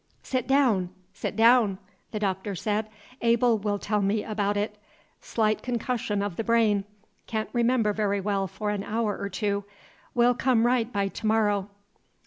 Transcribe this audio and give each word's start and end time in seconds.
"Sit 0.23 0.47
down, 0.47 0.89
sit 1.13 1.35
down," 1.35 1.77
the 2.09 2.17
Doctor 2.17 2.55
said. 2.55 2.87
"Abel 3.21 3.59
will 3.59 3.77
tell 3.77 4.01
me 4.01 4.23
about 4.23 4.57
it. 4.57 4.79
Slight 5.21 5.61
concussion 5.61 6.23
of 6.23 6.37
the 6.37 6.43
brain. 6.43 6.85
Can't 7.27 7.51
remember 7.53 7.93
very 7.93 8.19
well 8.19 8.47
for 8.47 8.71
an 8.71 8.83
hour 8.83 9.15
or 9.15 9.29
two, 9.29 9.63
will 10.15 10.33
come 10.33 10.65
right 10.65 10.91
by 10.91 11.07
to 11.09 11.27
morrow." 11.27 11.69